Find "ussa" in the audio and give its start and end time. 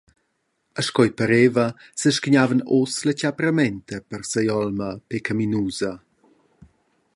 2.79-3.01